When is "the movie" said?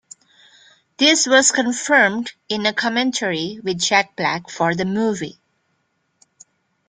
4.73-5.37